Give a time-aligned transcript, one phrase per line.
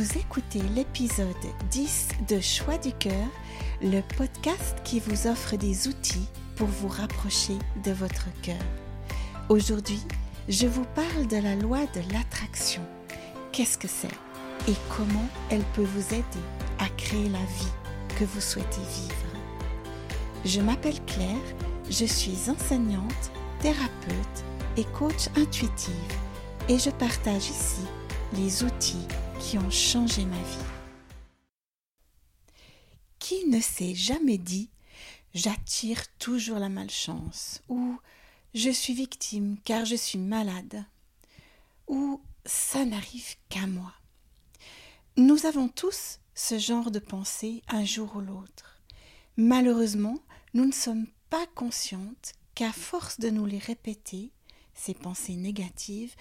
[0.00, 1.26] Vous écoutez l'épisode
[1.70, 3.28] 10 de Choix du cœur,
[3.82, 6.26] le podcast qui vous offre des outils
[6.56, 8.62] pour vous rapprocher de votre cœur.
[9.50, 10.00] Aujourd'hui,
[10.48, 12.80] je vous parle de la loi de l'attraction.
[13.52, 14.08] Qu'est-ce que c'est
[14.68, 16.46] et comment elle peut vous aider
[16.78, 19.36] à créer la vie que vous souhaitez vivre?
[20.46, 21.54] Je m'appelle Claire,
[21.90, 24.44] je suis enseignante, thérapeute
[24.78, 25.92] et coach intuitive
[26.70, 27.82] et je partage ici
[28.32, 29.06] les outils
[29.40, 30.64] qui ont changé ma vie.
[33.18, 34.68] Qui ne s'est jamais dit
[35.34, 37.98] j'attire toujours la malchance ou
[38.54, 40.84] je suis victime car je suis malade
[41.86, 43.92] ou ça n'arrive qu'à moi.
[45.16, 48.80] Nous avons tous ce genre de pensée un jour ou l'autre.
[49.36, 50.18] Malheureusement,
[50.54, 54.32] nous ne sommes pas conscientes qu'à force de nous les répéter,
[54.74, 56.14] ces pensées négatives,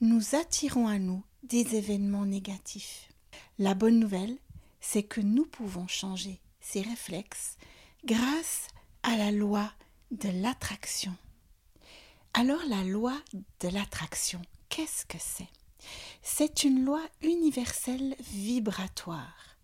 [0.00, 3.08] nous attirons à nous des événements négatifs.
[3.58, 4.36] La bonne nouvelle,
[4.80, 7.56] c'est que nous pouvons changer ces réflexes
[8.04, 8.68] grâce
[9.02, 9.70] à la loi
[10.10, 11.14] de l'attraction.
[12.34, 13.14] Alors la loi
[13.60, 15.48] de l'attraction, qu'est-ce que c'est?
[16.22, 19.56] C'est une loi universelle vibratoire.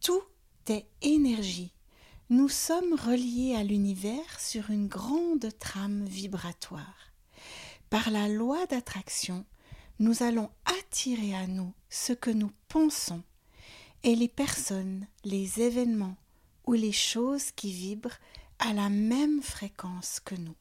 [0.00, 0.22] Tout
[0.68, 1.72] est énergie.
[2.28, 7.11] Nous sommes reliés à l'univers sur une grande trame vibratoire.
[7.92, 9.44] Par la loi d'attraction,
[9.98, 13.22] nous allons attirer à nous ce que nous pensons
[14.02, 16.16] et les personnes, les événements
[16.66, 18.16] ou les choses qui vibrent
[18.58, 20.54] à la même fréquence que nous.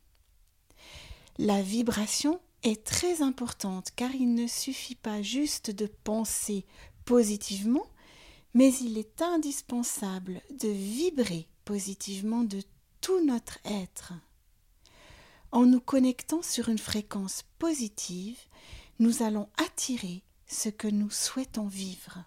[1.38, 6.66] La vibration est très importante car il ne suffit pas juste de penser
[7.06, 7.88] positivement,
[8.54, 12.62] mais il est indispensable de vibrer positivement de
[13.00, 14.12] tout notre être.
[15.52, 18.40] En nous connectant sur une fréquence positive,
[19.00, 22.24] nous allons attirer ce que nous souhaitons vivre.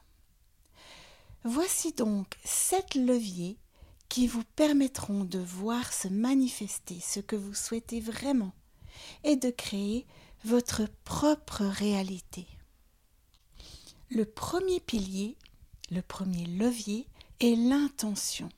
[1.44, 3.58] Voici donc sept leviers
[4.08, 8.52] qui vous permettront de voir se manifester ce que vous souhaitez vraiment
[9.24, 10.06] et de créer
[10.44, 12.46] votre propre réalité.
[14.10, 15.36] Le premier pilier,
[15.90, 17.06] le premier levier
[17.40, 18.48] est l'intention.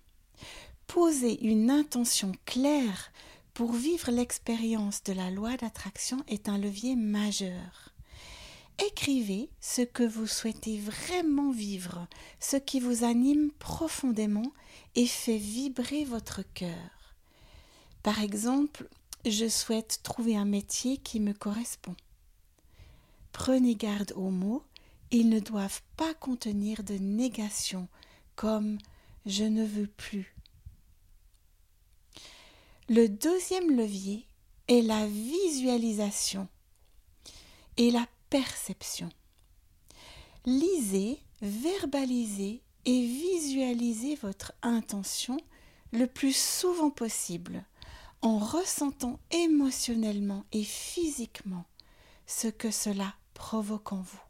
[0.87, 3.12] Poser une intention claire
[3.56, 7.94] pour vivre l'expérience de la loi d'attraction est un levier majeur.
[8.86, 12.06] Écrivez ce que vous souhaitez vraiment vivre,
[12.38, 14.52] ce qui vous anime profondément
[14.94, 17.16] et fait vibrer votre cœur.
[18.02, 18.90] Par exemple,
[19.24, 21.96] je souhaite trouver un métier qui me correspond.
[23.32, 24.64] Prenez garde aux mots,
[25.10, 27.88] ils ne doivent pas contenir de négation
[28.34, 28.76] comme
[29.24, 30.35] je ne veux plus.
[32.88, 34.28] Le deuxième levier
[34.69, 36.47] est la visualisation
[37.76, 39.08] et la perception.
[40.44, 45.36] Lisez, verbalisez et visualisez votre intention
[45.91, 47.64] le plus souvent possible
[48.22, 51.64] en ressentant émotionnellement et physiquement
[52.28, 54.22] ce que cela provoque en vous.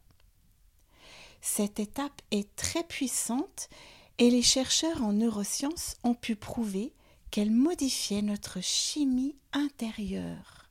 [1.41, 3.69] Cette étape est très puissante
[4.17, 6.91] et les chercheurs en neurosciences ont pu prouver
[7.31, 10.69] qu'elle modifiait notre chimie intérieure.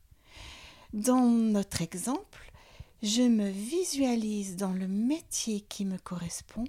[0.93, 2.51] Dans notre exemple,
[3.03, 6.65] je me visualise dans le métier qui me correspond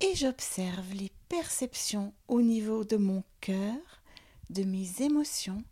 [0.00, 4.02] et j'observe les perceptions au niveau de mon cœur,
[4.50, 5.62] de mes émotions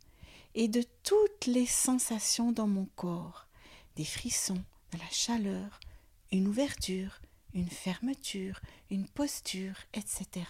[0.55, 3.47] et de toutes les sensations dans mon corps,
[3.97, 4.63] des frissons,
[4.93, 5.81] de la chaleur,
[6.33, 7.21] une ouverture,
[7.55, 10.47] une fermeture, une posture, etc.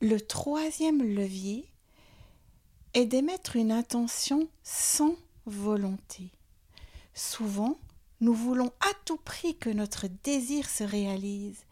[0.00, 1.68] Le troisième levier
[2.94, 6.30] est d'émettre une intention sans volonté.
[7.14, 7.76] Souvent,
[8.20, 11.64] nous voulons à tout prix que notre désir se réalise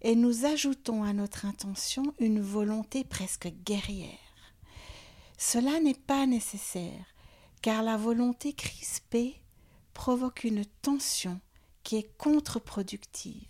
[0.00, 4.08] et nous ajoutons à notre intention une volonté presque guerrière.
[5.36, 7.04] Cela n'est pas nécessaire,
[7.62, 9.34] car la volonté crispée
[9.92, 11.40] provoque une tension
[11.82, 13.48] qui est contre-productive.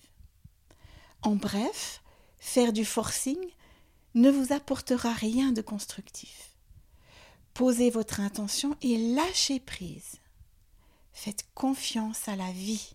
[1.20, 2.02] En bref,
[2.38, 3.38] faire du forcing
[4.14, 6.50] ne vous apportera rien de constructif.
[7.54, 10.16] Posez votre intention et lâchez prise.
[11.12, 12.94] Faites confiance à la vie.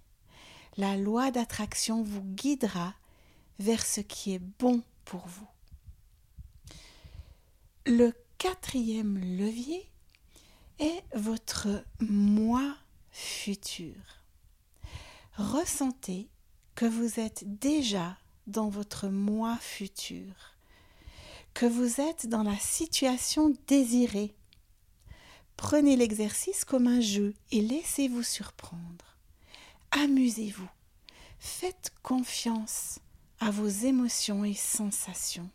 [0.78, 2.94] La loi d'attraction vous guidera
[3.60, 5.48] vers ce qui est bon pour vous.
[7.86, 9.90] Le quatrième levier
[10.80, 12.76] est votre moi
[13.12, 13.96] futur.
[15.38, 16.30] Ressentez
[16.76, 20.57] que vous êtes déjà dans votre moi futur,
[21.58, 24.36] que vous êtes dans la situation désirée
[25.56, 29.18] Prenez l'exercice comme un jeu et laissez-vous surprendre.
[29.90, 30.70] Amusez-vous
[31.40, 33.00] Faites confiance
[33.40, 35.50] à vos émotions et sensations.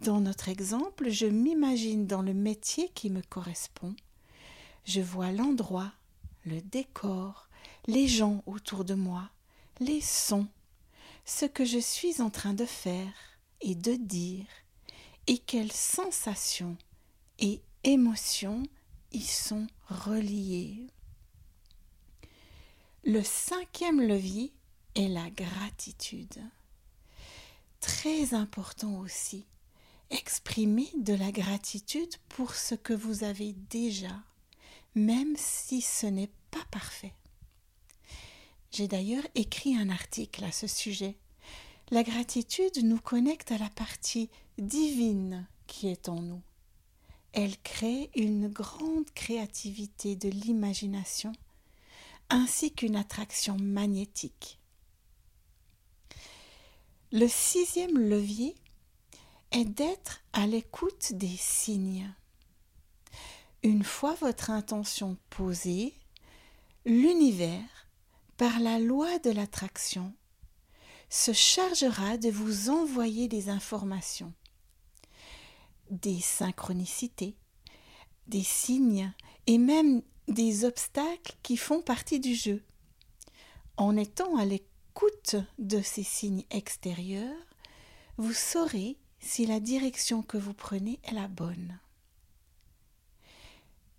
[0.00, 3.94] Dans notre exemple, je m'imagine dans le métier qui me correspond.
[4.84, 5.92] Je vois l'endroit,
[6.44, 7.48] le décor,
[7.86, 9.30] les gens autour de moi,
[9.78, 10.48] les sons,
[11.24, 13.12] ce que je suis en train de faire
[13.60, 14.46] et de dire,
[15.26, 16.76] et quelles sensations
[17.38, 18.62] et émotions
[19.12, 20.86] y sont reliées.
[23.04, 24.52] Le cinquième levier
[24.94, 26.42] est la gratitude.
[27.80, 29.46] Très important aussi
[30.12, 34.22] Exprimez de la gratitude pour ce que vous avez déjà,
[34.94, 37.14] même si ce n'est pas parfait.
[38.70, 41.16] J'ai d'ailleurs écrit un article à ce sujet.
[41.92, 46.40] La gratitude nous connecte à la partie divine qui est en nous.
[47.34, 51.32] Elle crée une grande créativité de l'imagination
[52.30, 54.58] ainsi qu'une attraction magnétique.
[57.12, 58.54] Le sixième levier
[59.50, 62.10] est d'être à l'écoute des signes.
[63.62, 65.92] Une fois votre intention posée,
[66.86, 67.86] l'univers,
[68.38, 70.14] par la loi de l'attraction,
[71.12, 74.32] se chargera de vous envoyer des informations,
[75.90, 77.36] des synchronicités,
[78.28, 79.12] des signes
[79.46, 82.64] et même des obstacles qui font partie du jeu.
[83.76, 87.44] En étant à l'écoute de ces signes extérieurs,
[88.16, 91.78] vous saurez si la direction que vous prenez est la bonne.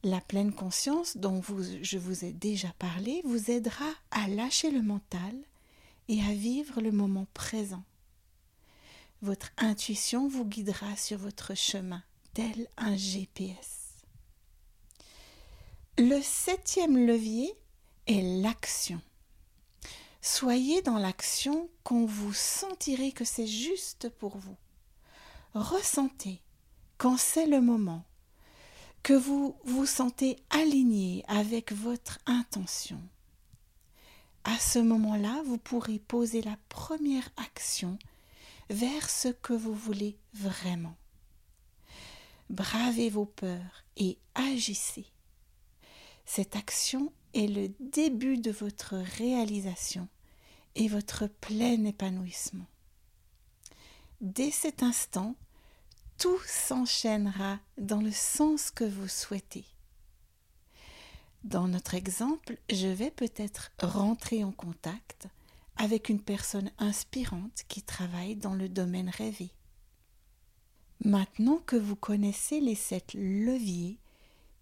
[0.02, 5.36] La pleine conscience dont je vous ai déjà parlé vous aidera à lâcher le mental
[6.08, 7.84] et à vivre le moment présent.
[9.22, 12.04] Votre intuition vous guidera sur votre chemin,
[12.34, 14.04] tel un GPS.
[15.98, 17.54] Le septième levier
[18.08, 19.02] est l'action.
[20.22, 24.58] Soyez dans l'action quand vous sentirez que c'est juste pour vous
[25.54, 26.42] ressentez
[26.98, 28.06] quand c'est le moment,
[29.04, 33.02] que vous vous sentez aligné avec votre intention.
[34.46, 37.98] À ce moment-là, vous pourrez poser la première action
[38.70, 40.96] vers ce que vous voulez vraiment.
[42.50, 45.06] Bravez vos peurs et agissez.
[46.26, 50.08] Cette action est le début de votre réalisation
[50.76, 52.68] et votre plein épanouissement.
[54.22, 55.36] Dès cet instant,
[56.18, 59.66] tout s'enchaînera dans le sens que vous souhaitez.
[61.44, 65.28] Dans notre exemple, je vais peut-être rentrer en contact
[65.76, 69.52] avec une personne inspirante qui travaille dans le domaine rêvé.
[71.04, 74.00] Maintenant que vous connaissez les sept leviers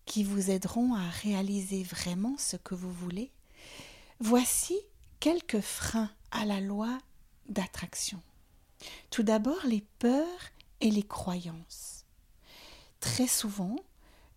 [0.06, 3.32] qui vous aideront à réaliser vraiment ce que vous voulez,
[4.20, 4.80] voici
[5.20, 6.98] quelques freins à la loi
[7.48, 8.20] d'attraction.
[9.12, 10.26] Tout d'abord, les peurs
[10.80, 12.06] et les croyances.
[13.00, 13.76] Très souvent,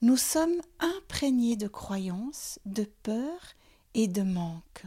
[0.03, 3.55] nous sommes imprégnés de croyances, de peurs
[3.95, 4.85] et de manque.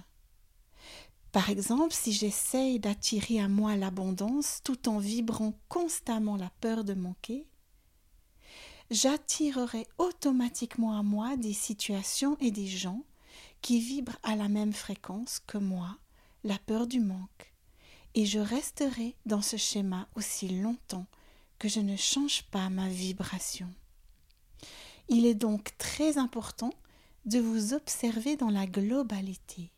[1.32, 6.94] Par exemple, si j'essaye d'attirer à moi l'abondance tout en vibrant constamment la peur de
[6.94, 7.48] manquer,
[8.90, 13.04] j'attirerai automatiquement à moi des situations et des gens
[13.62, 15.98] qui vibrent à la même fréquence que moi,
[16.44, 17.54] la peur du manque,
[18.16, 21.08] et je resterai dans ce schéma aussi longtemps
[21.60, 23.70] que je ne change pas ma vibration.
[25.10, 26.74] Il est donc très important
[27.26, 29.72] de vous observer dans la globalité.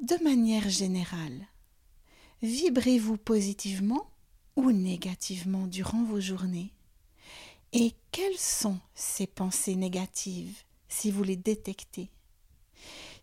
[0.00, 1.46] De manière générale,
[2.42, 4.10] vibrez-vous positivement
[4.56, 6.72] ou négativement durant vos journées?
[7.72, 12.10] Et quelles sont ces pensées négatives si vous les détectez?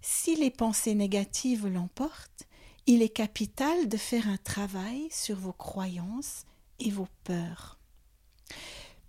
[0.02, 2.48] Si les pensées négatives l'emportent,
[2.86, 6.46] il est capital de faire un travail sur vos croyances
[6.80, 7.78] et vos peurs.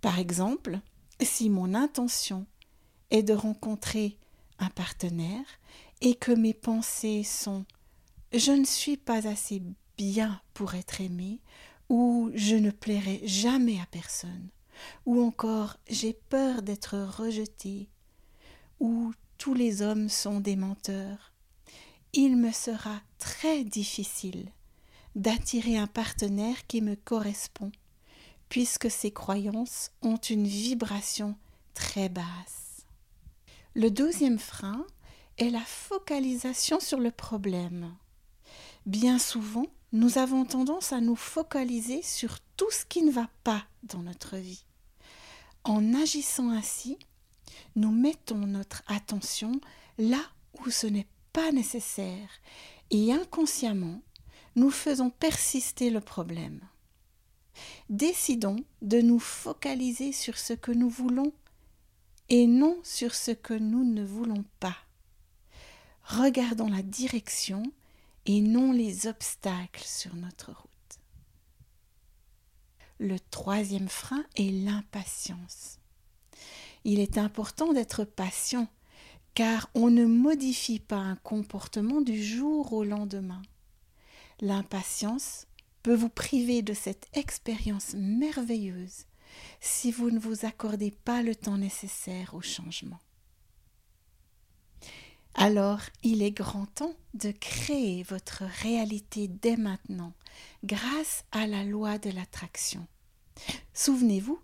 [0.01, 0.79] Par exemple,
[1.21, 2.45] si mon intention
[3.11, 4.17] est de rencontrer
[4.59, 5.45] un partenaire
[6.01, 7.65] et que mes pensées sont
[8.31, 9.61] je ne suis pas assez
[9.97, 11.39] bien pour être aimé
[11.89, 14.49] ou je ne plairai jamais à personne
[15.05, 17.89] ou encore j'ai peur d'être rejeté
[18.79, 21.33] ou tous les hommes sont des menteurs,
[22.13, 24.51] il me sera très difficile
[25.15, 27.71] d'attirer un partenaire qui me correspond,
[28.49, 31.35] puisque ces croyances ont une vibration
[31.73, 32.85] très basse.
[33.75, 34.85] Le deuxième frein
[35.37, 37.95] est la focalisation sur le problème.
[38.85, 43.63] Bien souvent, nous avons tendance à nous focaliser sur tout ce qui ne va pas
[43.83, 44.65] dans notre vie.
[45.63, 46.97] En agissant ainsi,
[47.75, 49.53] nous mettons notre attention
[49.97, 50.21] là
[50.59, 52.29] où ce n'est pas nécessaire
[52.91, 54.01] et inconsciemment,
[54.55, 56.59] nous faisons persister le problème.
[57.89, 61.33] Décidons de nous focaliser sur ce que nous voulons
[62.29, 64.77] et non sur ce que nous ne voulons pas.
[66.03, 67.63] Regardons la direction
[68.27, 70.69] et non les obstacles sur notre route.
[72.99, 75.79] Le troisième frein est l'impatience.
[76.83, 78.67] Il est important d'être patient
[79.33, 83.41] car on ne modifie pas un comportement du jour au lendemain.
[84.41, 85.47] L'impatience
[85.83, 89.05] peut vous priver de cette expérience merveilleuse
[89.61, 92.99] si vous ne vous accordez pas le temps nécessaire au changement.
[95.35, 100.13] Alors il est grand temps de créer votre réalité dès maintenant
[100.63, 102.85] grâce à la loi de l'attraction.
[103.73, 104.39] Souvenez-vous,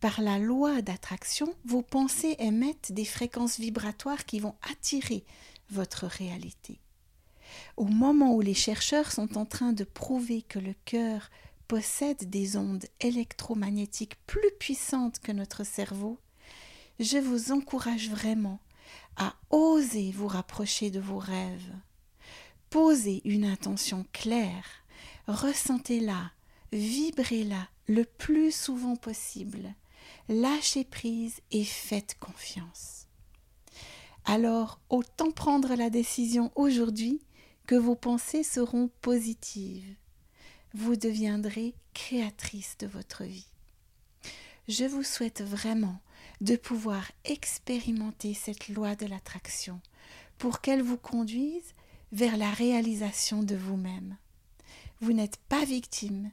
[0.00, 5.24] par la loi d'attraction, vos pensées émettent des fréquences vibratoires qui vont attirer
[5.70, 6.78] votre réalité.
[7.76, 11.30] Au moment où les chercheurs sont en train de prouver que le cœur
[11.68, 16.18] possède des ondes électromagnétiques plus puissantes que notre cerveau,
[17.00, 18.60] je vous encourage vraiment
[19.16, 21.74] à oser vous rapprocher de vos rêves.
[22.70, 24.66] Posez une intention claire,
[25.28, 26.32] ressentez-la,
[26.72, 29.74] vibrez-la le plus souvent possible,
[30.28, 33.06] lâchez prise et faites confiance.
[34.24, 37.20] Alors, autant prendre la décision aujourd'hui
[37.66, 39.94] que vos pensées seront positives.
[40.72, 43.48] Vous deviendrez créatrice de votre vie.
[44.68, 46.00] Je vous souhaite vraiment
[46.40, 49.80] de pouvoir expérimenter cette loi de l'attraction
[50.38, 51.74] pour qu'elle vous conduise
[52.12, 54.16] vers la réalisation de vous-même.
[55.00, 56.30] Vous n'êtes pas victime,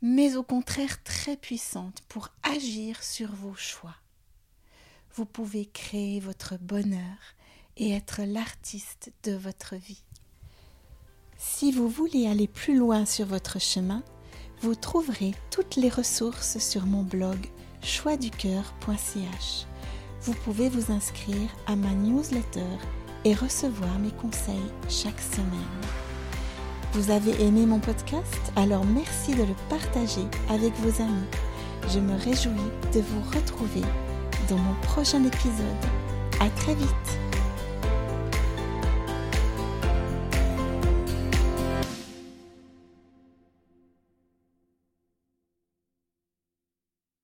[0.00, 3.96] mais au contraire très puissante pour agir sur vos choix.
[5.14, 7.18] Vous pouvez créer votre bonheur
[7.76, 10.02] et être l'artiste de votre vie.
[11.38, 14.02] Si vous voulez aller plus loin sur votre chemin,
[14.62, 17.38] vous trouverez toutes les ressources sur mon blog
[17.82, 19.66] choixducoeur.ch.
[20.22, 22.60] Vous pouvez vous inscrire à ma newsletter
[23.24, 25.80] et recevoir mes conseils chaque semaine.
[26.92, 28.52] Vous avez aimé mon podcast?
[28.54, 31.26] Alors merci de le partager avec vos amis.
[31.88, 33.86] Je me réjouis de vous retrouver
[34.48, 35.84] dans mon prochain épisode.
[36.40, 37.21] À très vite